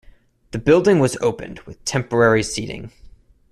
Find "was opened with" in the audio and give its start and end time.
0.97-1.85